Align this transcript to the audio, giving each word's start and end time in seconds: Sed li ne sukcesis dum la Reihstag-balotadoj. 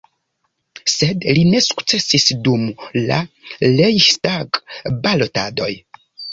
Sed 0.93 1.27
li 1.37 1.43
ne 1.49 1.61
sukcesis 1.65 2.25
dum 2.49 2.65
la 3.11 3.21
Reihstag-balotadoj. 3.77 5.73